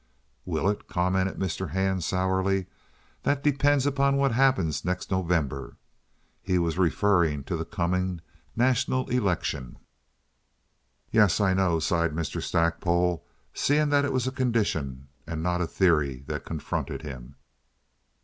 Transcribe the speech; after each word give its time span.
"Will 0.45 0.67
it?" 0.67 0.87
commented 0.87 1.37
Mr. 1.37 1.69
Hand, 1.69 2.03
sourly. 2.03 2.65
"That 3.21 3.43
depends 3.43 3.85
on 3.85 4.17
what 4.17 4.31
happens 4.31 4.83
next 4.83 5.11
November." 5.11 5.77
(He 6.41 6.57
was 6.57 6.79
referring 6.79 7.43
to 7.43 7.55
the 7.55 7.65
coming 7.65 8.19
national 8.55 9.07
election.) 9.11 9.77
"Yes, 11.11 11.39
I 11.39 11.53
know," 11.53 11.77
sighed 11.77 12.13
Mr. 12.13 12.41
Stackpole, 12.41 13.23
seeing 13.53 13.89
that 13.89 14.03
it 14.03 14.11
was 14.11 14.25
a 14.25 14.31
condition, 14.31 15.07
and 15.27 15.43
not 15.43 15.61
a 15.61 15.67
theory, 15.67 16.23
that 16.25 16.45
confronted 16.45 17.03
him. 17.03 17.35